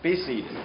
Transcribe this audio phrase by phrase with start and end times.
[0.00, 0.56] Be seated.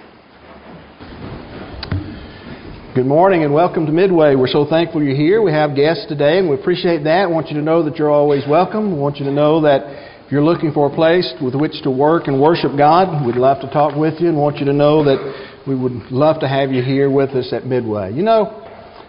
[2.94, 4.36] Good morning and welcome to Midway.
[4.36, 5.42] We're so thankful you're here.
[5.42, 7.26] We have guests today and we appreciate that.
[7.28, 8.94] We want you to know that you're always welcome.
[8.94, 9.80] We want you to know that
[10.24, 13.60] if you're looking for a place with which to work and worship God, we'd love
[13.62, 16.70] to talk with you and want you to know that we would love to have
[16.70, 18.12] you here with us at Midway.
[18.12, 18.62] You know,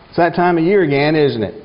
[0.07, 1.63] it's that time of year again, isn't it?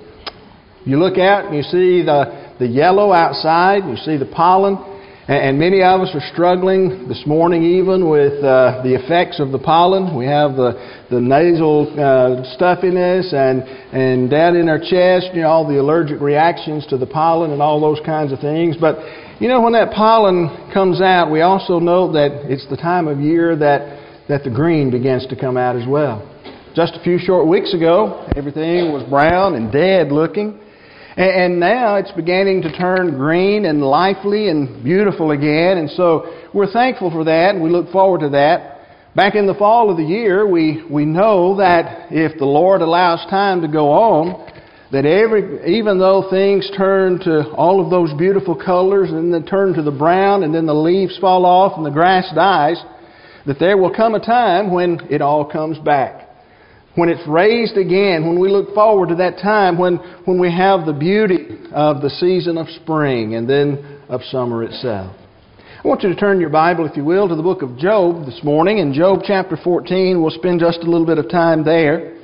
[0.85, 4.90] You look out and you see the, the yellow outside, you see the pollen,
[5.31, 9.61] and many of us are struggling this morning even with uh, the effects of the
[9.61, 10.17] pollen.
[10.17, 10.75] We have the,
[11.09, 13.63] the nasal uh, stuffiness and,
[13.95, 17.63] and down in our chest, you know, all the allergic reactions to the pollen and
[17.63, 18.77] all those kinds of things.
[18.77, 18.99] But,
[19.39, 23.21] you know, when that pollen comes out, we also know that it's the time of
[23.21, 26.27] year that, that the green begins to come out as well.
[26.75, 30.59] Just a few short weeks ago, everything was brown and dead looking.
[31.17, 35.79] And now it's beginning to turn green and lively and beautiful again.
[35.79, 38.79] And so we're thankful for that and we look forward to that.
[39.17, 43.29] Back in the fall of the year, we, we know that if the Lord allows
[43.29, 44.49] time to go on,
[44.93, 49.75] that every, even though things turn to all of those beautiful colors and then turn
[49.75, 52.81] to the brown and then the leaves fall off and the grass dies,
[53.47, 56.30] that there will come a time when it all comes back
[56.95, 60.87] when it's raised again, when we look forward to that time when, when we have
[60.87, 65.17] the beauty of the season of spring and then of summer itself.
[65.83, 68.27] I want you to turn your Bible, if you will, to the book of Job
[68.27, 68.79] this morning.
[68.79, 72.17] In Job chapter 14, we'll spend just a little bit of time there.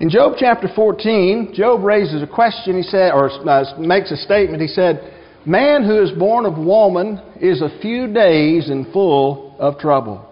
[0.00, 4.60] In Job chapter 14, Job raises a question, he said, or uh, makes a statement.
[4.60, 5.12] He said,
[5.44, 10.28] Man who is born of woman is a few days and full of trouble.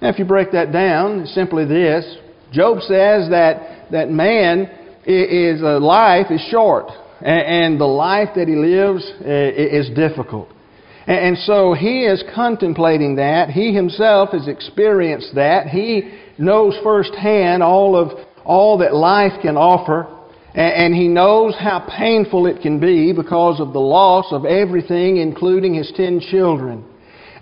[0.00, 2.16] Now, if you break that down, it's simply this
[2.56, 4.70] Job says that, that man
[5.04, 6.86] is, uh, life is short,
[7.20, 10.48] and, the life that he lives uh, is difficult.
[11.06, 13.50] And, and so he is contemplating that.
[13.50, 15.66] He himself has experienced that.
[15.66, 20.06] He knows firsthand all of all that life can offer.
[20.54, 25.74] And he knows how painful it can be because of the loss of everything, including
[25.74, 26.82] his ten children.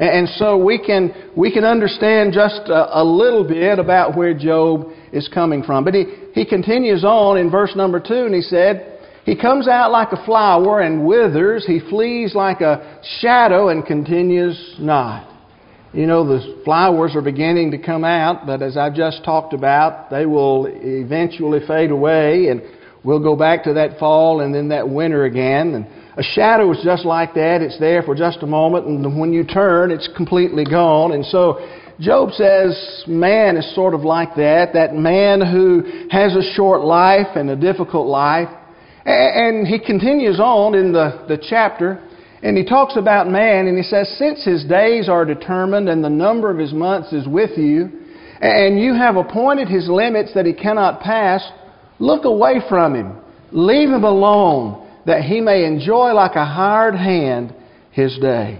[0.00, 4.88] And so we can, we can understand just a, a, little bit about where Job
[5.14, 5.84] is coming from.
[5.84, 6.04] But he,
[6.34, 10.22] he continues on in verse number two and he said, He comes out like a
[10.26, 11.64] flower and withers.
[11.66, 15.30] He flees like a shadow and continues not.
[15.92, 20.10] You know, the flowers are beginning to come out, but as I've just talked about,
[20.10, 22.60] they will eventually fade away and
[23.04, 25.74] we'll go back to that fall and then that winter again.
[25.74, 25.86] And
[26.16, 27.60] a shadow is just like that.
[27.60, 31.12] It's there for just a moment, and when you turn, it's completely gone.
[31.12, 31.58] And so,
[32.00, 34.72] Job says man is sort of like that.
[34.74, 38.48] That man who has a short life and a difficult life.
[39.04, 42.02] And he continues on in the, the chapter,
[42.42, 46.10] and he talks about man, and he says, Since his days are determined and the
[46.10, 47.90] number of his months is with you,
[48.40, 51.46] and you have appointed his limits that he cannot pass,
[51.98, 53.18] look away from him.
[53.52, 57.54] Leave him alone that he may enjoy like a hired hand
[57.92, 58.58] his day.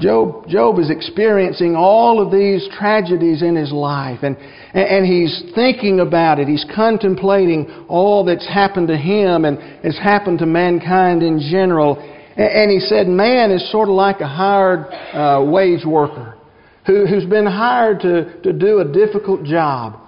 [0.00, 4.36] Job, Job is experiencing all of these tragedies in his life, and,
[4.74, 6.48] and he's thinking about it.
[6.48, 11.96] He's contemplating all that's happened to him and has happened to mankind in general.
[12.36, 16.36] And he said, Man is sort of like a hired uh, wage worker
[16.86, 20.00] who, who's been hired to, to do a difficult job.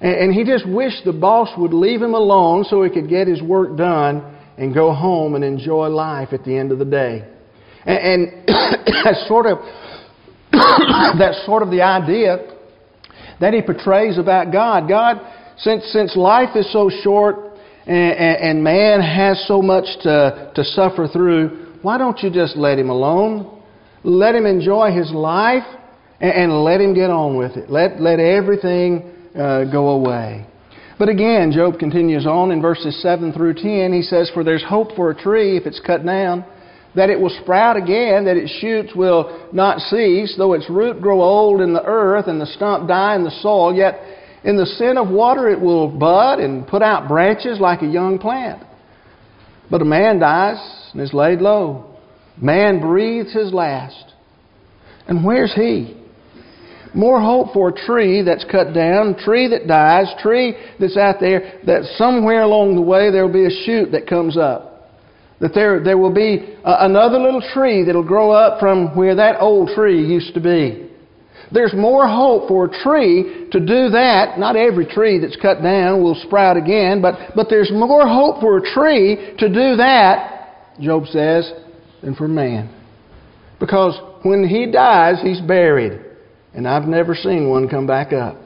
[0.00, 3.28] And, and he just wished the boss would leave him alone so he could get
[3.28, 4.24] his work done
[4.56, 7.28] and go home and enjoy life at the end of the day.
[7.86, 8.48] And, and
[9.04, 9.58] that's sort of
[11.18, 12.50] that's sort of the idea
[13.40, 14.88] that he portrays about God.
[14.88, 15.20] God,
[15.58, 17.36] since since life is so short
[17.86, 22.78] and, and man has so much to, to suffer through, why don't you just let
[22.78, 23.62] him alone?
[24.02, 25.64] Let him enjoy his life
[26.20, 27.70] and, and let him get on with it.
[27.70, 30.46] Let let everything uh, go away.
[30.96, 33.92] But again, Job continues on in verses 7 through 10.
[33.92, 36.44] He says, For there's hope for a tree if it's cut down,
[36.94, 41.22] that it will sprout again, that its shoots will not cease, though its root grow
[41.22, 43.98] old in the earth and the stump die in the soil, yet
[44.44, 48.18] in the sin of water it will bud and put out branches like a young
[48.18, 48.62] plant.
[49.70, 51.96] But a man dies and is laid low.
[52.40, 54.12] Man breathes his last.
[55.06, 55.96] And where's he?
[56.94, 61.60] more hope for a tree that's cut down, tree that dies, tree that's out there,
[61.66, 64.73] that somewhere along the way there will be a shoot that comes up.
[65.44, 69.42] That there, there will be a, another little tree that'll grow up from where that
[69.42, 70.88] old tree used to be.
[71.52, 74.38] There's more hope for a tree to do that.
[74.38, 78.56] Not every tree that's cut down will sprout again, but, but there's more hope for
[78.56, 81.52] a tree to do that, Job says,
[82.02, 82.74] than for man.
[83.60, 86.00] Because when he dies, he's buried.
[86.54, 88.38] and I've never seen one come back up.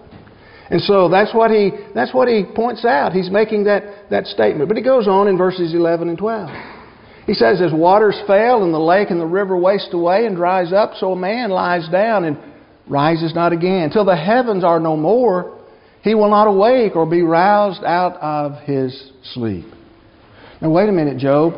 [0.68, 3.12] And so that's what he, that's what he points out.
[3.12, 4.68] He's making that, that statement.
[4.68, 6.77] But he goes on in verses 11 and 12.
[7.28, 10.72] He says, As waters fail and the lake and the river waste away and dries
[10.72, 12.38] up, so a man lies down and
[12.88, 13.90] rises not again.
[13.90, 15.58] Till the heavens are no more,
[16.02, 19.66] he will not awake or be roused out of his sleep.
[20.62, 21.52] Now, wait a minute, Job.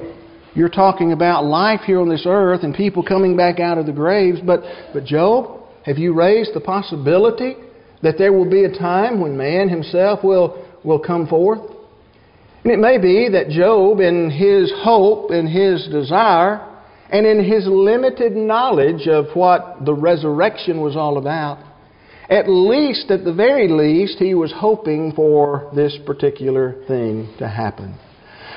[0.57, 3.93] You're talking about life here on this earth and people coming back out of the
[3.93, 4.63] graves, but,
[4.93, 7.55] but Job, have you raised the possibility
[8.03, 11.61] that there will be a time when man himself will, will come forth?
[12.63, 16.67] And it may be that Job, in his hope in his desire,
[17.11, 21.59] and in his limited knowledge of what the resurrection was all about,
[22.29, 27.99] at least, at the very least, he was hoping for this particular thing to happen.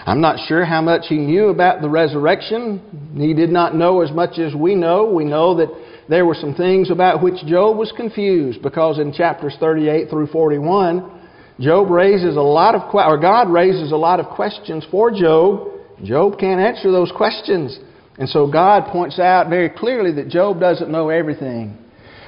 [0.06, 3.16] I'm not sure how much he knew about the resurrection.
[3.18, 5.06] He did not know as much as we know.
[5.06, 5.70] We know that
[6.10, 11.23] there were some things about which Job was confused because in chapters 38 through 41,
[11.60, 15.70] Job raises a lot of or God raises a lot of questions for Job.
[16.04, 17.78] Job can't answer those questions.
[18.18, 21.78] And so God points out very clearly that Job doesn't know everything.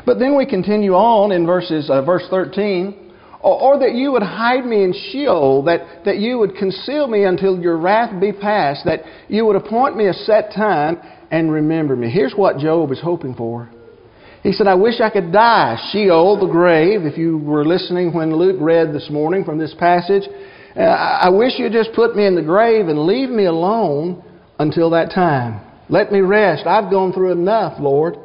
[0.06, 3.06] But then we continue on in verses uh, verse 13
[3.42, 7.24] or, or that you would hide me in Sheol, that, that you would conceal me
[7.24, 11.00] until your wrath be past, that you would appoint me a set time
[11.31, 12.10] and remember me.
[12.10, 13.69] Here's what Job is hoping for.
[14.45, 15.75] He said, I wish I could die.
[15.92, 20.21] Sheol, the grave, if you were listening when Luke read this morning from this passage,
[20.77, 24.24] uh, I wish you'd just put me in the grave and leave me alone
[24.59, 25.62] until that time.
[25.89, 26.68] Let me rest.
[26.68, 28.18] I've gone through enough, Lord.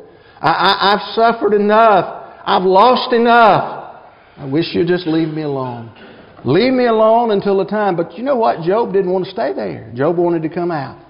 [0.42, 2.42] I, have suffered enough.
[2.44, 4.02] I've lost enough.
[4.36, 5.90] I wish you'd just leave me alone.
[6.44, 7.96] Leave me alone until the time.
[7.96, 8.60] But you know what?
[8.60, 9.90] Job didn't want to stay there.
[9.94, 11.02] Job wanted to come out.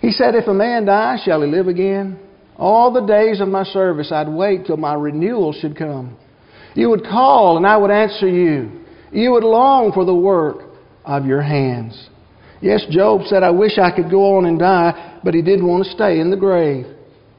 [0.00, 2.23] He said, If a man dies, shall he live again?
[2.56, 6.16] All the days of my service I'd wait till my renewal should come.
[6.74, 8.80] You would call and I would answer you.
[9.12, 10.62] You would long for the work
[11.04, 12.08] of your hands.
[12.60, 15.84] Yes, Job said, I wish I could go on and die, but he didn't want
[15.84, 16.86] to stay in the grave.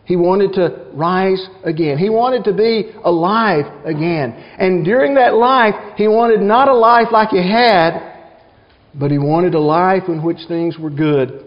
[0.05, 1.97] He wanted to rise again.
[1.97, 4.33] He wanted to be alive again.
[4.59, 8.13] And during that life, he wanted not a life like he had,
[8.93, 11.44] but he wanted a life in which things were good.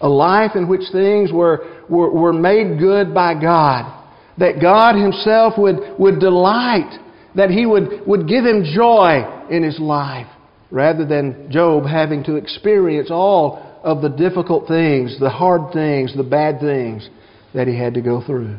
[0.00, 3.92] A life in which things were, were, were made good by God.
[4.38, 6.98] That God Himself would, would delight.
[7.34, 10.26] That He would, would give him joy in his life.
[10.70, 16.24] Rather than Job having to experience all of the difficult things, the hard things, the
[16.24, 17.08] bad things
[17.54, 18.58] that he had to go through.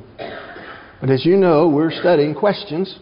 [1.01, 2.98] But as you know, we're studying questions.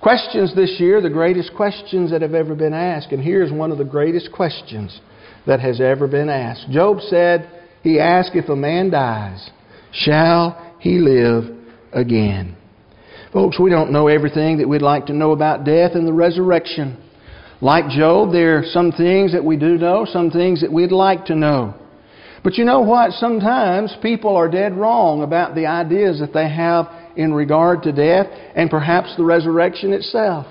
[0.00, 3.12] Questions this year, the greatest questions that have ever been asked.
[3.12, 4.98] And here's one of the greatest questions
[5.46, 6.70] that has ever been asked.
[6.70, 9.50] Job said, He asked, If a man dies,
[9.92, 11.44] shall he live
[11.92, 12.56] again?
[13.32, 16.96] Folks, we don't know everything that we'd like to know about death and the resurrection.
[17.60, 21.26] Like Job, there are some things that we do know, some things that we'd like
[21.26, 21.74] to know.
[22.44, 23.12] But you know what?
[23.12, 26.86] Sometimes people are dead wrong about the ideas that they have
[27.16, 30.46] in regard to death and perhaps the resurrection itself.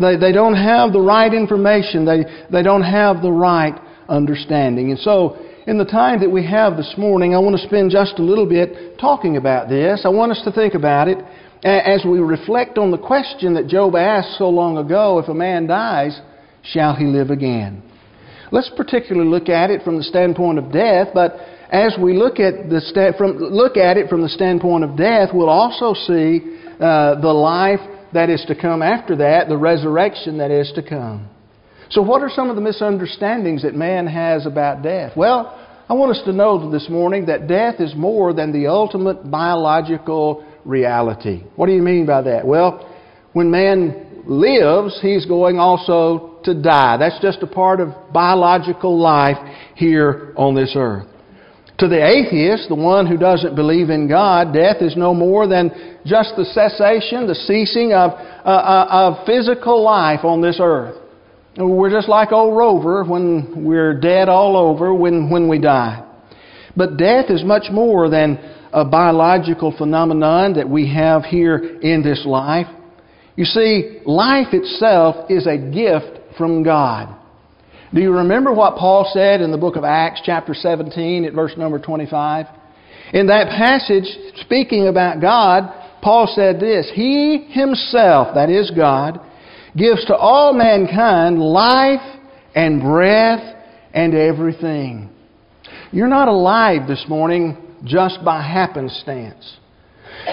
[0.00, 2.04] They, they don't have the right information.
[2.04, 3.74] They, they don't have the right
[4.08, 4.90] understanding.
[4.90, 5.36] And so,
[5.66, 8.46] in the time that we have this morning, I want to spend just a little
[8.46, 10.02] bit talking about this.
[10.04, 11.18] I want us to think about it
[11.64, 15.66] as we reflect on the question that Job asked so long ago if a man
[15.66, 16.20] dies,
[16.62, 17.82] shall he live again?
[18.52, 21.34] Let's particularly look at it from the standpoint of death, but
[21.68, 25.30] as we look at, the sta- from, look at it from the standpoint of death,
[25.34, 27.80] we'll also see uh, the life
[28.12, 31.28] that is to come after that, the resurrection that is to come.
[31.90, 35.12] So, what are some of the misunderstandings that man has about death?
[35.16, 35.56] Well,
[35.88, 40.44] I want us to know this morning that death is more than the ultimate biological
[40.64, 41.44] reality.
[41.54, 42.44] What do you mean by that?
[42.44, 42.92] Well,
[43.34, 46.96] when man lives, he's going also to die.
[46.96, 49.36] That's just a part of biological life
[49.76, 51.06] here on this earth.
[51.78, 56.00] To the atheist, the one who doesn't believe in God, death is no more than
[56.06, 60.96] just the cessation, the ceasing of, uh, uh, of physical life on this earth.
[61.58, 66.02] We're just like old Rover when we're dead all over when, when we die.
[66.76, 68.38] But death is much more than
[68.72, 72.66] a biological phenomenon that we have here in this life.
[73.36, 77.16] You see, life itself is a gift from God.
[77.94, 81.52] Do you remember what Paul said in the book of Acts, chapter 17, at verse
[81.56, 82.46] number 25?
[83.14, 84.04] In that passage,
[84.42, 85.72] speaking about God,
[86.02, 89.20] Paul said this He Himself, that is God,
[89.76, 92.00] gives to all mankind life
[92.54, 93.56] and breath
[93.92, 95.10] and everything.
[95.92, 99.58] You're not alive this morning just by happenstance.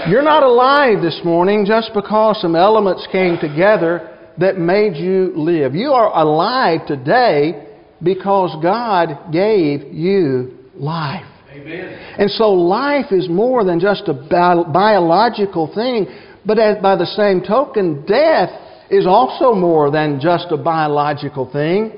[0.07, 5.75] You're not alive this morning just because some elements came together that made you live.
[5.75, 7.67] You are alive today
[8.01, 11.25] because God gave you life.
[11.51, 12.15] Amen.
[12.17, 16.07] And so life is more than just a bi- biological thing,
[16.45, 18.49] but as, by the same token, death
[18.93, 21.91] is also more than just a biological thing.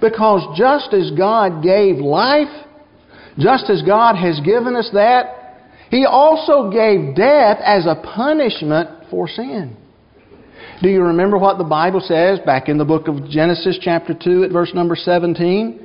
[0.00, 2.66] Because just as God gave life,
[3.38, 5.56] just as God has given us that,
[5.90, 9.76] He also gave death as a punishment for sin.
[10.82, 14.44] Do you remember what the Bible says back in the book of Genesis, chapter 2,
[14.44, 15.80] at verse number 17?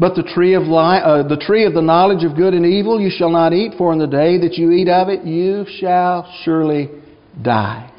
[0.00, 3.10] But the tree of uh, the tree of the knowledge of good and evil you
[3.14, 6.90] shall not eat, for in the day that you eat of it you shall surely
[7.42, 7.91] die.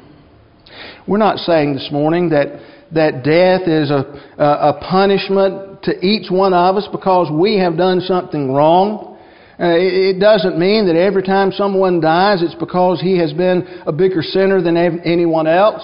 [1.06, 2.60] We're not saying this morning that
[2.92, 4.04] that death is a,
[4.38, 9.18] a, punishment to each one of us because we have done something wrong.
[9.58, 13.92] Uh, it doesn't mean that every time someone dies it's because he has been a
[13.92, 15.82] bigger sinner than anyone else.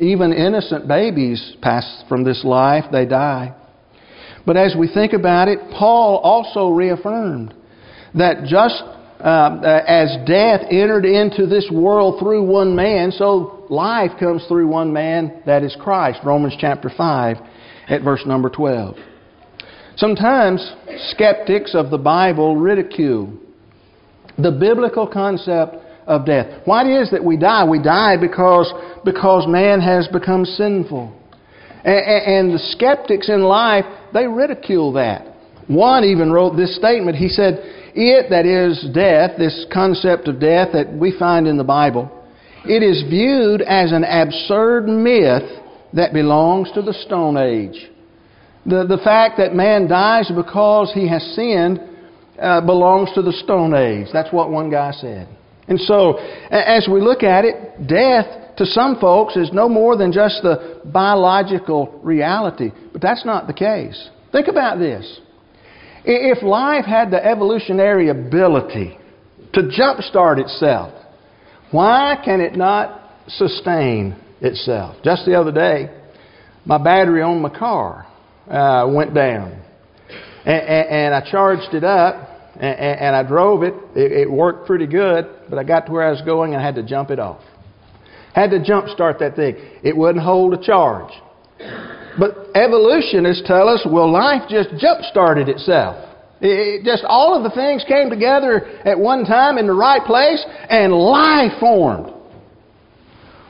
[0.00, 3.54] Even innocent babies pass from this life, they die.
[4.44, 7.54] But as we think about it, Paul also reaffirmed
[8.14, 8.82] that just
[9.24, 14.68] uh, uh, as death entered into this world through one man, so life comes through
[14.68, 16.20] one man, that is Christ.
[16.24, 17.38] Romans chapter 5
[17.88, 18.96] at verse number 12.
[19.96, 20.74] Sometimes
[21.10, 23.32] skeptics of the Bible ridicule
[24.38, 25.76] the biblical concept
[26.06, 26.62] of death.
[26.64, 27.64] Why it is that we die?
[27.64, 28.72] We die because,
[29.04, 31.12] because man has become sinful.
[31.84, 35.34] And, and the skeptics in life, they ridicule that.
[35.66, 37.16] One even wrote this statement.
[37.16, 41.64] He said, It, that is death, this concept of death that we find in the
[41.64, 42.10] Bible,
[42.64, 45.48] it is viewed as an absurd myth
[45.92, 47.90] that belongs to the Stone Age.
[48.66, 51.78] The, the fact that man dies because he has sinned
[52.40, 54.08] uh, belongs to the Stone Age.
[54.12, 55.28] That's what one guy said.
[55.68, 56.18] And so,
[56.50, 60.80] as we look at it, death to some folks is no more than just the
[60.84, 62.70] biological reality.
[62.92, 64.10] But that's not the case.
[64.32, 65.20] Think about this.
[66.04, 68.98] If life had the evolutionary ability
[69.54, 70.92] to jumpstart itself,
[71.70, 74.96] why can it not sustain itself?
[75.02, 75.90] Just the other day,
[76.66, 78.06] my battery on my car
[78.48, 79.62] uh, went down.
[80.44, 83.72] And, and, and, I charged it up and, and I drove it.
[83.94, 84.12] it.
[84.12, 86.74] It worked pretty good, but I got to where I was going and I had
[86.74, 87.40] to jump it off.
[88.34, 89.56] Had to jump start that thing.
[89.82, 91.12] It wouldn't hold a charge.
[92.18, 96.10] But evolutionists tell us, well, life just jump started itself.
[96.40, 100.44] It just all of the things came together at one time in the right place
[100.68, 102.12] and life formed.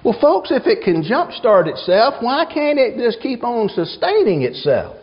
[0.04, 4.96] Well, folks, if it can jumpstart itself, why can't it just keep on sustaining itself?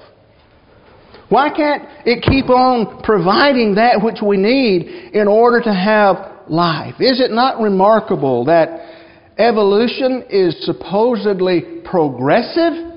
[1.29, 6.95] Why can't it keep on providing that which we need in order to have life?
[6.99, 12.90] Is it not remarkable that evolution is supposedly progressive?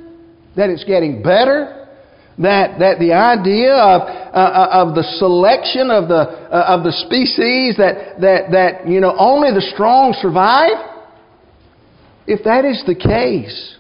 [0.56, 1.87] That it's getting better?
[2.38, 6.90] That, that the idea of, uh, uh, of the selection of the, uh, of the
[6.90, 10.73] species that, that, that, you know, only the strong survive?
[12.26, 13.76] If that is the case,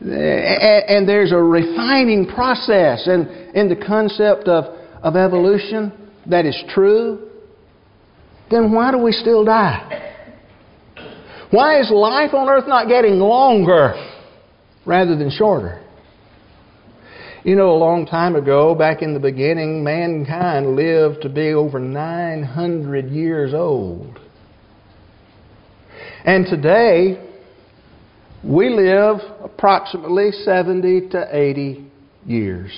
[0.00, 4.64] and there's a refining process in, in the concept of,
[5.02, 5.92] of evolution
[6.26, 7.30] that is true,
[8.50, 10.16] then why do we still die?
[11.50, 13.94] Why is life on earth not getting longer
[14.86, 15.82] rather than shorter?
[17.42, 21.78] You know, a long time ago, back in the beginning, mankind lived to be over
[21.78, 24.20] 900 years old.
[26.26, 27.18] And today,
[28.44, 31.90] we live approximately 70 to 80
[32.26, 32.72] years.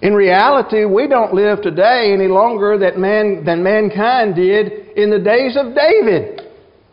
[0.00, 5.18] In reality, we don't live today any longer that man, than mankind did in the
[5.18, 6.40] days of David,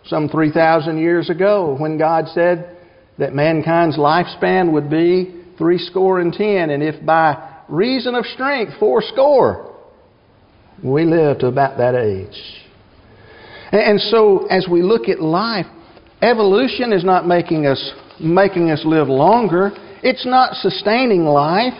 [0.06, 2.73] some 3,000 years ago, when God said,
[3.17, 8.74] that mankind's lifespan would be three score and ten, and if by reason of strength
[8.79, 9.75] four score,
[10.84, 12.63] we live to about that age.
[13.72, 15.65] And so, as we look at life,
[16.22, 19.72] evolution is not making us making us live longer.
[20.03, 21.74] It's not sustaining life.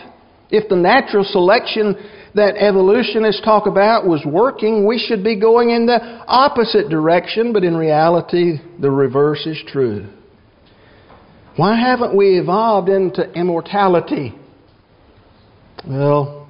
[0.50, 1.94] If the natural selection
[2.34, 7.62] that evolutionists talk about was working, we should be going in the opposite direction, but
[7.62, 10.06] in reality, the reverse is true.
[11.56, 14.34] Why haven't we evolved into immortality?
[15.86, 16.48] Well,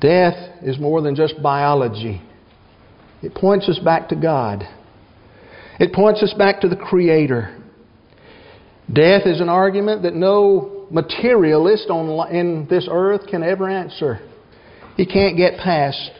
[0.00, 2.22] death is more than just biology.
[3.22, 4.64] It points us back to God.
[5.78, 7.60] It points us back to the Creator.
[8.92, 14.20] Death is an argument that no materialist on, in this earth can ever answer.
[14.96, 16.10] He can't get past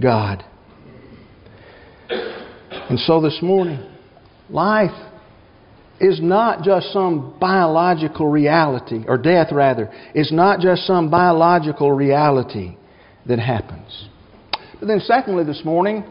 [0.00, 0.44] God.
[2.08, 3.84] And so this morning,
[4.48, 4.92] life
[6.00, 12.76] is not just some biological reality, or death rather, is not just some biological reality
[13.26, 14.08] that happens.
[14.78, 16.04] But then, secondly, this morning,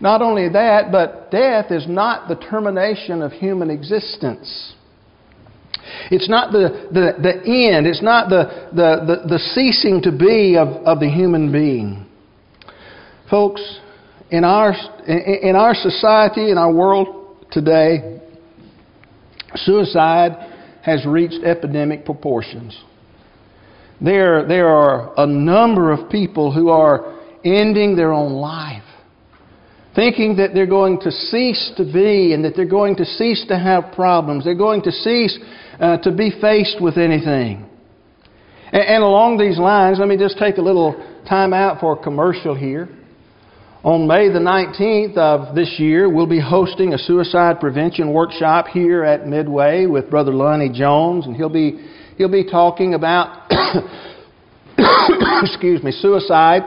[0.00, 4.74] not only that, but death is not the termination of human existence.
[6.10, 7.34] It's not the, the, the
[7.72, 12.06] end, it's not the, the, the, the ceasing to be of, of the human being.
[13.30, 13.80] Folks,
[14.30, 14.74] in our,
[15.06, 18.19] in our society, in our world today,
[19.56, 20.32] suicide
[20.82, 22.78] has reached epidemic proportions.
[24.00, 28.82] There, there are a number of people who are ending their own life,
[29.94, 33.58] thinking that they're going to cease to be and that they're going to cease to
[33.58, 34.44] have problems.
[34.44, 35.38] They're going to cease
[35.78, 37.68] uh, to be faced with anything.
[38.72, 40.94] And, and along these lines, let me just take a little
[41.28, 42.88] time out for a commercial here.
[43.82, 49.04] On May the 19th of this year, we'll be hosting a suicide prevention workshop here
[49.04, 53.50] at Midway with Brother Lonnie Jones, and he'll be, he'll be talking about,
[55.42, 56.60] excuse me, suicide.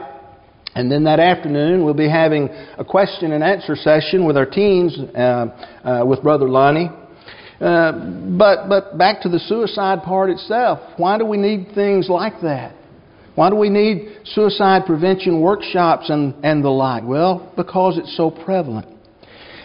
[0.74, 4.98] And then that afternoon, we'll be having a question and answer session with our teens
[5.14, 6.90] uh, uh, with Brother Lonnie.
[7.60, 7.92] Uh,
[8.36, 10.80] but, but back to the suicide part itself.
[10.96, 12.74] Why do we need things like that?
[13.34, 17.02] Why do we need suicide prevention workshops and, and the like?
[17.04, 18.86] Well, because it's so prevalent.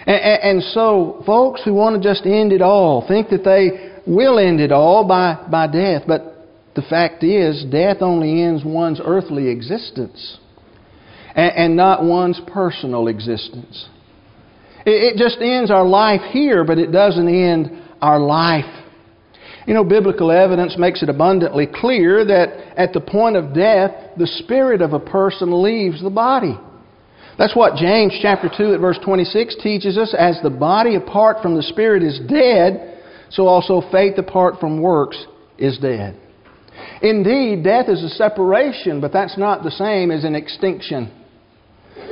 [0.06, 4.02] And, and, and so, folks who want to just end it all think that they
[4.12, 6.04] will end it all by, by death.
[6.08, 10.38] But the fact is, death only ends one's earthly existence
[11.36, 13.88] and, and not one's personal existence.
[14.86, 18.66] It, it just ends our life here, but it doesn't end our life
[19.70, 24.26] you know, biblical evidence makes it abundantly clear that at the point of death, the
[24.26, 26.58] spirit of a person leaves the body.
[27.38, 30.16] That's what James chapter 2 at verse 26 teaches us.
[30.18, 33.00] As the body apart from the spirit is dead,
[33.30, 35.24] so also faith apart from works
[35.60, 36.20] is dead.
[37.04, 41.12] Indeed, death is a separation, but that's not the same as an extinction.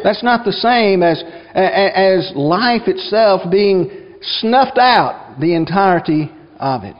[0.03, 1.23] That's not the same as,
[1.55, 6.95] as life itself being snuffed out, the entirety of it.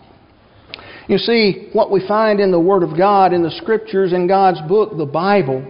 [1.08, 4.60] You see, what we find in the Word of God, in the Scriptures, in God's
[4.68, 5.66] book, the Bible,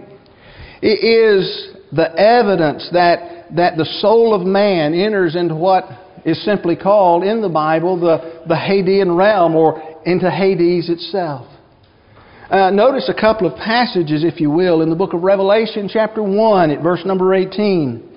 [0.82, 5.84] is the evidence that, that the soul of man enters into what
[6.24, 11.46] is simply called in the Bible the, the Hadean realm or into Hades itself.
[12.50, 16.22] Uh, notice a couple of passages, if you will, in the book of Revelation, chapter
[16.22, 18.08] 1, at verse number 18.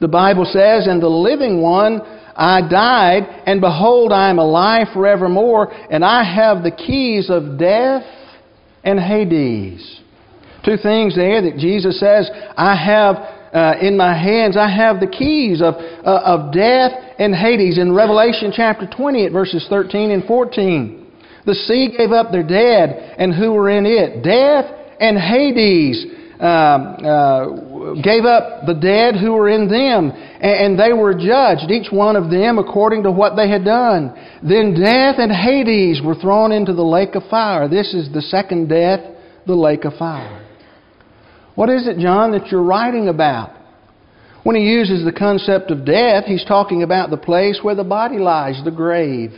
[0.00, 2.00] The Bible says, And the living one
[2.36, 8.02] I died, and behold, I am alive forevermore, and I have the keys of death
[8.82, 10.00] and Hades.
[10.64, 13.16] Two things there that Jesus says, I have
[13.54, 17.78] uh, in my hands, I have the keys of, uh, of death and Hades.
[17.78, 21.06] In Revelation chapter 20, at verses 13 and 14,
[21.46, 24.24] the sea gave up their dead, and who were in it?
[24.24, 24.64] Death
[24.98, 26.04] and Hades
[26.40, 31.92] um, uh, gave up the dead who were in them, and, they were judged, each
[31.92, 34.14] one of them according to what they had done.
[34.42, 37.68] Then death and Hades were thrown into the lake of fire.
[37.68, 39.00] This is the second death,
[39.46, 40.44] the lake of fire.
[41.54, 43.50] What is it, John, that you're writing about?
[44.42, 48.18] When he uses the concept of death, he's talking about the place where the body
[48.18, 49.32] lies, the grave.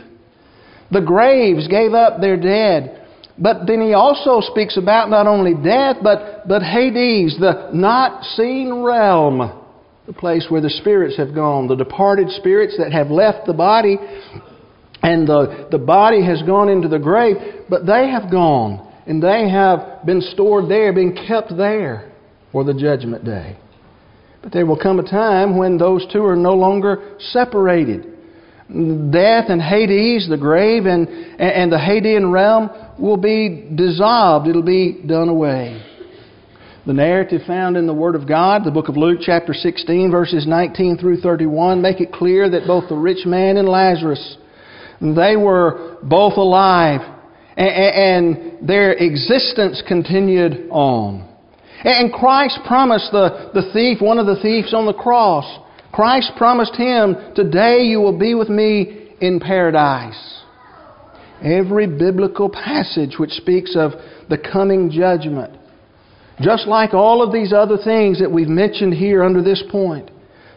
[0.91, 3.06] The graves gave up their dead.
[3.39, 8.81] But then he also speaks about not only death, but, but Hades, the not seen
[8.81, 9.63] realm,
[10.07, 13.97] the place where the spirits have gone, the departed spirits that have left the body,
[15.03, 17.35] and the, the body has gone into the grave,
[17.69, 22.11] but they have gone, and they have been stored there, been kept there
[22.51, 23.55] for the judgment day.
[24.41, 28.16] But there will come a time when those two are no longer separated
[28.69, 31.07] death and Hades, the grave, and,
[31.39, 34.47] and the Hadean realm will be dissolved.
[34.47, 35.83] It'll be done away.
[36.85, 40.47] The narrative found in the Word of God, the book of Luke, chapter 16, verses
[40.47, 44.37] 19 through 31, make it clear that both the rich man and Lazarus,
[45.01, 47.01] they were both alive,
[47.57, 51.27] and their existence continued on.
[51.83, 55.45] And Christ promised the, the thief, one of the thieves on the cross,
[55.91, 60.43] Christ promised him, Today you will be with me in paradise.
[61.43, 63.91] Every biblical passage which speaks of
[64.29, 65.53] the coming judgment,
[66.41, 70.09] just like all of these other things that we've mentioned here under this point,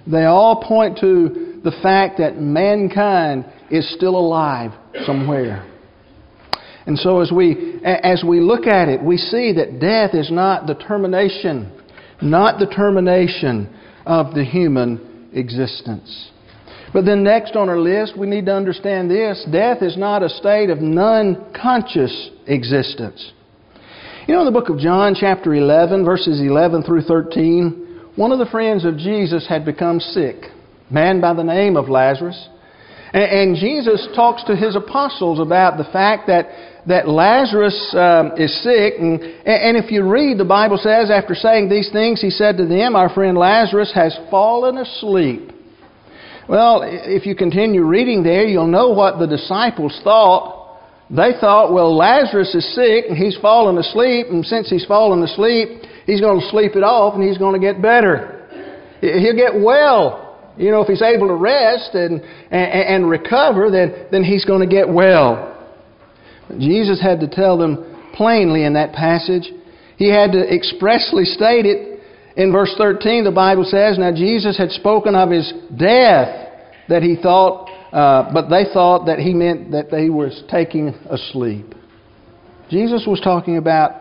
[0.06, 4.72] they all point to the fact that mankind is still alive
[5.04, 5.66] somewhere.
[6.86, 10.66] And so as we, as we look at it, we see that death is not
[10.66, 11.70] the termination,
[12.22, 13.72] not the termination
[14.06, 16.30] of the human existence.
[16.92, 20.28] But then, next on our list, we need to understand this death is not a
[20.28, 23.32] state of non conscious existence.
[24.26, 28.38] You know, in the book of John, chapter 11, verses 11 through 13, one of
[28.38, 30.36] the friends of Jesus had become sick,
[30.90, 32.48] man by the name of Lazarus.
[33.12, 36.46] And, Jesus talks to his apostles about the fact that,
[36.86, 38.94] that Lazarus um, is sick.
[38.98, 42.66] And, and if you read, the Bible says, after saying these things, he said to
[42.66, 45.50] them, Our friend Lazarus has fallen asleep.
[46.48, 50.78] Well, if you continue reading there, you'll know what the disciples thought.
[51.10, 55.82] They thought, well, Lazarus is sick and he's fallen asleep, and since he's fallen asleep,
[56.06, 58.46] he's going to sleep it off and he's going to get better.
[59.00, 60.29] He'll get well.
[60.60, 62.20] You know, if he's able to rest and,
[62.50, 65.46] and, and recover, then, then he's going to get well.
[66.58, 69.50] Jesus had to tell them plainly in that passage.
[69.96, 71.90] He had to expressly state it
[72.36, 76.48] in verse 13, the Bible says, Now Jesus had spoken of his death
[76.88, 81.18] that he thought, uh, but they thought that he meant that they was taking a
[81.32, 81.74] sleep.
[82.70, 83.92] Jesus was talking about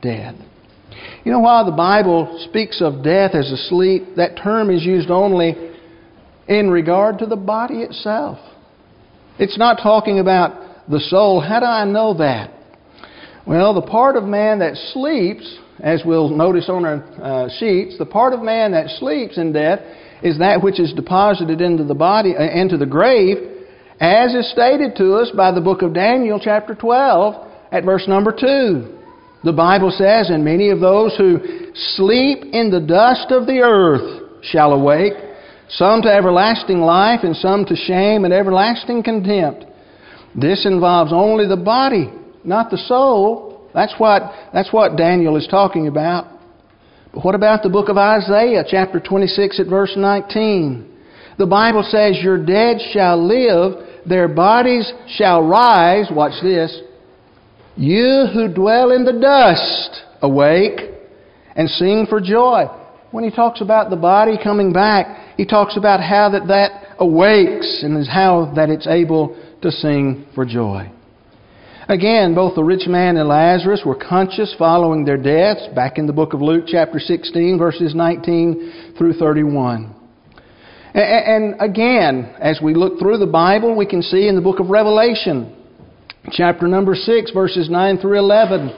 [0.00, 0.36] death.
[1.24, 4.16] You know why the Bible speaks of death as a sleep?
[4.16, 5.71] That term is used only
[6.48, 8.38] in regard to the body itself.
[9.38, 11.40] It's not talking about the soul.
[11.40, 12.50] How do I know that?
[13.46, 18.06] Well, the part of man that sleeps as we'll notice on our uh, sheets, the
[18.06, 19.80] part of man that sleeps in death
[20.22, 23.36] is that which is deposited into the body, uh, into the grave,
[24.00, 28.32] as is stated to us by the book of Daniel, chapter 12, at verse number
[28.32, 28.98] 2.
[29.44, 34.44] The Bible says, And many of those who sleep in the dust of the earth
[34.44, 35.14] shall awake,
[35.68, 39.64] some to everlasting life, and some to shame and everlasting contempt.
[40.34, 42.10] This involves only the body,
[42.44, 43.68] not the soul.
[43.74, 44.22] That's what,
[44.52, 46.26] that's what Daniel is talking about.
[47.12, 50.88] But what about the book of Isaiah, chapter 26 at verse 19?
[51.38, 56.08] The Bible says, Your dead shall live, their bodies shall rise.
[56.10, 56.80] Watch this.
[57.76, 60.92] You who dwell in the dust, awake
[61.56, 62.64] and sing for joy.
[63.10, 67.82] When he talks about the body coming back, he talks about how that, that awakes
[67.82, 70.90] and is how that it's able to sing for joy.
[71.88, 76.12] Again, both the rich man and Lazarus were conscious following their deaths, back in the
[76.12, 79.94] book of Luke, chapter 16, verses 19 through 31.
[80.94, 84.68] And again, as we look through the Bible, we can see in the book of
[84.68, 85.56] Revelation,
[86.30, 88.68] chapter number 6, verses 9 through 11,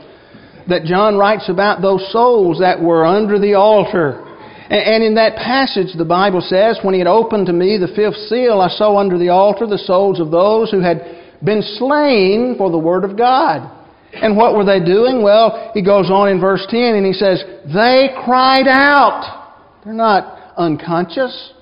[0.69, 4.34] that John writes about those souls that were under the altar.
[4.71, 8.17] And in that passage, the Bible says, When he had opened to me the fifth
[8.29, 12.71] seal, I saw under the altar the souls of those who had been slain for
[12.71, 13.71] the Word of God.
[14.15, 15.23] And what were they doing?
[15.23, 19.83] Well, he goes on in verse 10 and he says, They cried out.
[19.85, 21.53] They're not unconscious.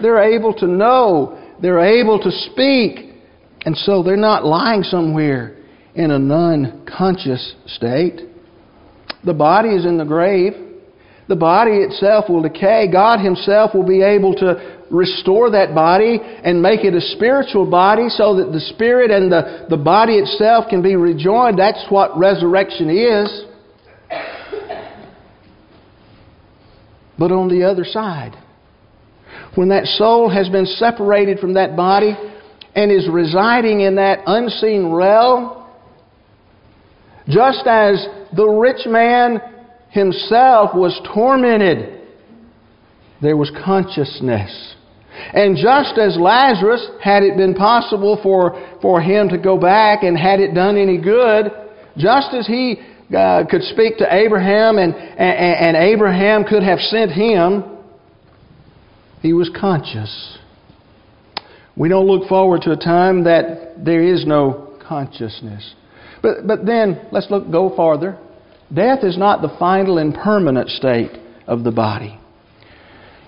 [0.00, 1.56] They're able to know.
[1.60, 3.14] They're able to speak.
[3.62, 5.56] And so they're not lying somewhere
[5.94, 8.20] in a non conscious state.
[9.24, 10.65] The body is in the grave.
[11.28, 12.88] The body itself will decay.
[12.90, 18.08] God Himself will be able to restore that body and make it a spiritual body
[18.08, 21.58] so that the spirit and the, the body itself can be rejoined.
[21.58, 23.44] That's what resurrection is.
[27.18, 28.36] But on the other side,
[29.54, 32.16] when that soul has been separated from that body
[32.74, 35.64] and is residing in that unseen realm,
[37.26, 39.40] just as the rich man
[39.90, 42.00] himself was tormented,
[43.22, 44.74] there was consciousness.
[45.32, 50.16] And just as Lazarus, had it been possible for, for him to go back and
[50.16, 51.50] had it done any good,
[51.96, 52.76] just as he
[53.16, 57.64] uh, could speak to Abraham and, and, and Abraham could have sent him,
[59.22, 60.38] he was conscious.
[61.76, 65.74] We don't look forward to a time that there is no consciousness.
[66.22, 68.18] But, but then, let's look, go farther.
[68.72, 71.12] Death is not the final and permanent state
[71.46, 72.18] of the body.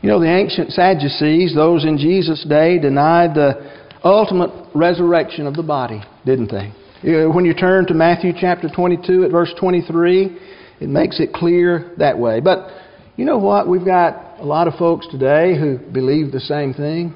[0.03, 3.73] You know, the ancient Sadducees, those in Jesus' day, denied the
[4.05, 6.73] ultimate resurrection of the body, didn't they?
[7.03, 10.39] When you turn to Matthew chapter 22 at verse 23,
[10.81, 12.41] it makes it clear that way.
[12.41, 12.71] But
[13.17, 13.69] you know what?
[13.69, 17.15] We've got a lot of folks today who believe the same thing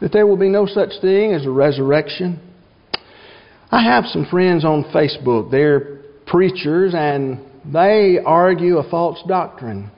[0.00, 2.40] that there will be no such thing as a resurrection.
[3.70, 5.50] I have some friends on Facebook.
[5.50, 5.93] They're
[6.26, 7.38] preachers and
[7.72, 9.90] they argue a false doctrine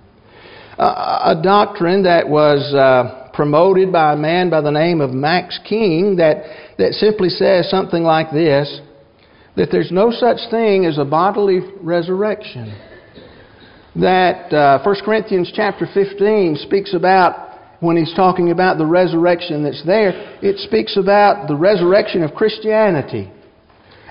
[0.78, 6.16] a doctrine that was uh, promoted by a man by the name of Max King
[6.16, 6.44] that,
[6.78, 8.80] that simply says something like this
[9.56, 12.78] that there's no such thing as a bodily resurrection.
[13.98, 19.82] That uh, 1 Corinthians chapter 15 speaks about when he's talking about the resurrection that's
[19.86, 20.10] there,
[20.42, 23.32] it speaks about the resurrection of Christianity.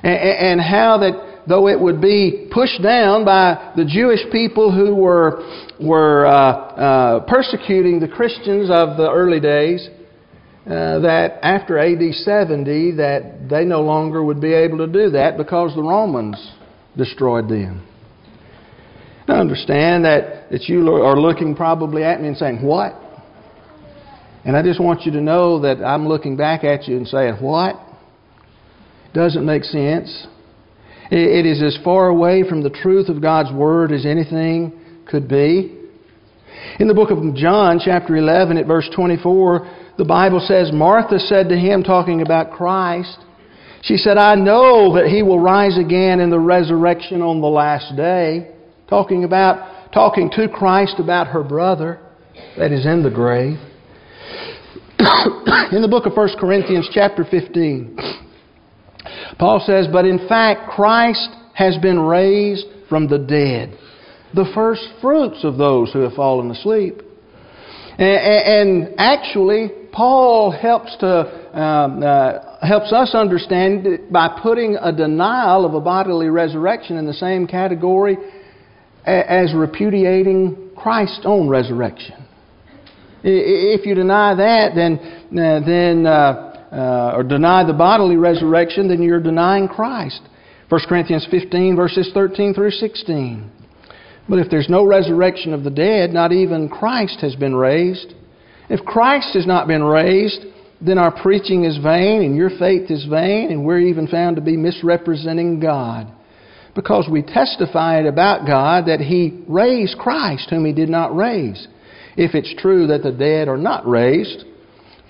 [0.02, 5.44] And, how that though it would be pushed down by the Jewish people who were,
[5.80, 9.88] were uh, uh, persecuting the Christians of the early days,
[10.66, 15.38] uh, that after AD 70, that they no longer would be able to do that
[15.38, 16.54] because the Romans
[16.98, 17.88] destroyed them.
[19.28, 22.94] Now understand that, that you are looking probably at me and saying, What?
[24.44, 27.36] And I just want you to know that I'm looking back at you and saying,
[27.36, 27.76] What?
[29.14, 30.28] Doesn't make sense.
[31.12, 34.74] It is as far away from the truth of God's Word as anything
[35.06, 35.78] could be.
[36.80, 41.50] In the book of John, chapter 11, at verse 24, the Bible says, Martha said
[41.50, 43.18] to him, talking about Christ,
[43.84, 47.96] she said, I know that he will rise again in the resurrection on the last
[47.96, 48.52] day.
[48.90, 52.00] Talking about, talking to Christ about her brother
[52.58, 53.60] that is in the grave.
[55.72, 58.25] in the book of 1 Corinthians, chapter 15,
[59.38, 63.78] Paul says, But in fact, Christ has been raised from the dead,
[64.34, 67.02] the first fruits of those who have fallen asleep.
[67.98, 75.66] And, actually, Paul helps to um, uh, helps us understand it by putting a denial
[75.66, 78.18] of a bodily resurrection in the same category
[79.06, 82.26] as repudiating Christ's own resurrection.
[83.24, 85.00] If you deny that, then
[85.32, 90.22] uh, then uh, uh, or deny the bodily resurrection, then you're denying Christ.
[90.68, 93.52] 1 Corinthians 15, verses 13 through 16.
[94.28, 98.14] But if there's no resurrection of the dead, not even Christ has been raised.
[98.70, 100.46] If Christ has not been raised,
[100.82, 104.42] then our preaching is vain and your faith is vain, and we're even found to
[104.42, 106.12] be misrepresenting God.
[106.74, 111.68] Because we testified about God that He raised Christ, whom He did not raise.
[112.18, 114.44] If it's true that the dead are not raised,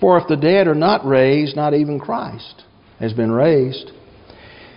[0.00, 2.64] for if the dead are not raised, not even Christ
[3.00, 3.90] has been raised.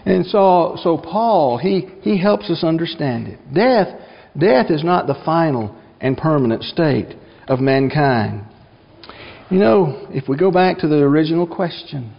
[0.05, 3.39] And so, so Paul, he, he helps us understand it.
[3.53, 3.88] Death,
[4.38, 7.15] death is not the final and permanent state
[7.47, 8.45] of mankind.
[9.49, 12.15] You know, if we go back to the original question,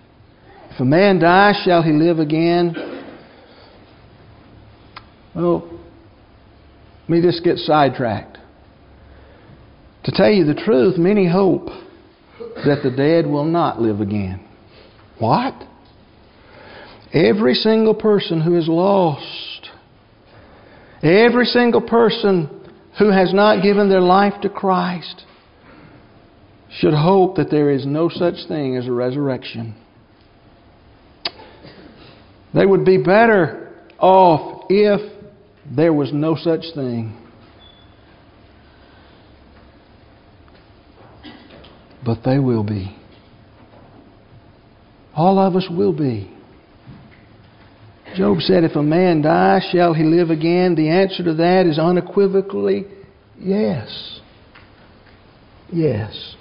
[0.70, 2.74] if a man dies, shall he live again?
[5.34, 5.80] Well,
[7.02, 8.38] let me just get sidetracked.
[10.04, 11.68] To tell you the truth, many hope
[12.64, 14.46] that the dead will not live again.
[15.18, 15.54] What?
[17.12, 19.70] Every single person who is lost,
[21.02, 22.48] every single person
[22.98, 25.24] who has not given their life to Christ,
[26.72, 29.74] should hope that there is no such thing as a resurrection.
[32.54, 35.00] They would be better off if
[35.76, 37.16] there was no such thing.
[42.10, 42.92] But they will be.
[45.14, 46.28] All of us will be.
[48.16, 50.74] Job said, If a man die, shall he live again?
[50.74, 52.86] The answer to that is unequivocally
[53.38, 54.20] yes.
[55.72, 56.34] Yes.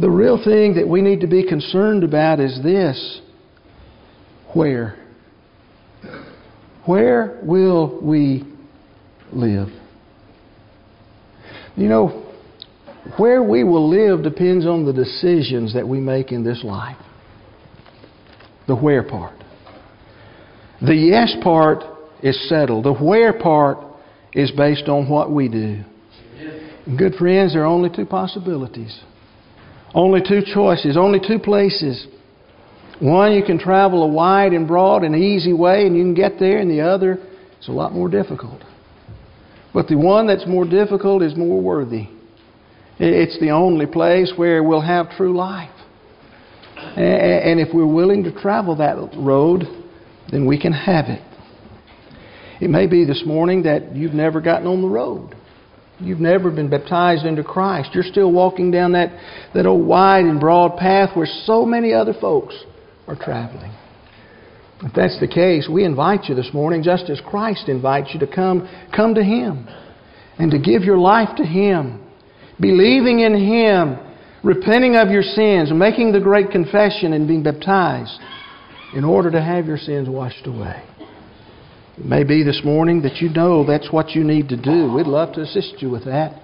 [0.00, 3.20] The real thing that we need to be concerned about is this
[4.54, 4.96] where?
[6.84, 8.42] Where will we
[9.32, 9.68] live?
[11.76, 12.27] You know,
[13.16, 16.98] where we will live depends on the decisions that we make in this life.
[18.66, 19.34] The where part.
[20.80, 21.82] The yes part
[22.22, 22.84] is settled.
[22.84, 23.78] The where part
[24.32, 25.82] is based on what we do.
[26.98, 29.00] good friends, there are only two possibilities.
[29.94, 32.06] Only two choices, only two places.
[33.00, 36.38] One, you can travel a wide and broad and easy way and you can get
[36.38, 37.18] there, and the other,
[37.56, 38.62] it's a lot more difficult.
[39.72, 42.08] But the one that's more difficult is more worthy.
[42.98, 45.70] It's the only place where we'll have true life.
[46.76, 49.64] And if we're willing to travel that road,
[50.30, 51.22] then we can have it.
[52.60, 55.34] It may be this morning that you've never gotten on the road.
[56.00, 57.90] You've never been baptized into Christ.
[57.92, 59.10] You're still walking down that,
[59.54, 62.54] that old wide and broad path where so many other folks
[63.06, 63.72] are traveling.
[64.82, 68.28] If that's the case, we invite you this morning, just as Christ invites you to
[68.28, 69.68] come, come to Him
[70.38, 72.04] and to give your life to Him
[72.60, 73.98] believing in Him,
[74.42, 78.18] repenting of your sins, making the great confession, and being baptized
[78.94, 80.82] in order to have your sins washed away.
[81.98, 84.92] It may be this morning that you know that's what you need to do.
[84.92, 86.40] We'd love to assist you with that.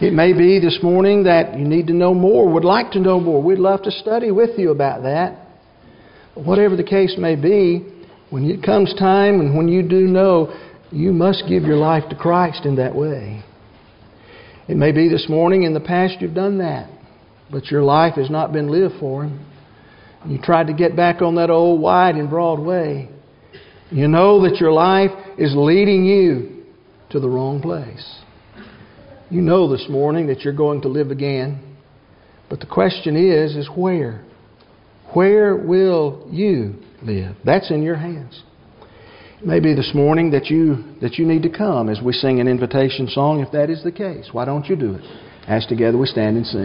[0.00, 3.20] It may be this morning that you need to know more, would like to know
[3.20, 3.42] more.
[3.42, 5.38] We'd love to study with you about that.
[6.34, 7.86] Whatever the case may be,
[8.30, 10.52] when it comes time and when you do know,
[10.90, 13.44] you must give your life to Christ in that way.
[14.68, 16.88] It may be this morning in the past you've done that,
[17.50, 19.46] but your life has not been lived for Him.
[20.26, 23.10] You tried to get back on that old wide and broad way.
[23.90, 26.64] You know that your life is leading you
[27.10, 28.20] to the wrong place.
[29.30, 31.76] You know this morning that you're going to live again.
[32.48, 34.24] But the question is, is where?
[35.12, 37.36] Where will you live?
[37.44, 38.42] That's in your hands.
[39.46, 43.06] Maybe this morning that you that you need to come as we sing an invitation
[43.08, 44.30] song if that is the case.
[44.32, 45.04] Why don't you do it?
[45.46, 46.62] As together we stand and sing.